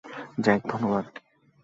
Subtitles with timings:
[0.43, 1.05] Jack, ধন্যবাদ।